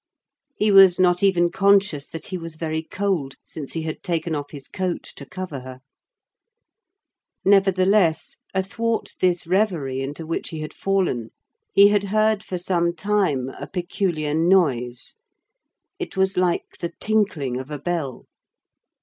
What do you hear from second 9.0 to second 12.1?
this reverie into which he had fallen he had